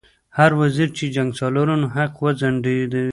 هر 0.37 0.51
وزیر 0.61 0.89
چې 0.97 1.03
د 1.07 1.11
جنګسالارانو 1.17 1.87
حق 1.95 2.13
وځنډوي. 2.23 2.85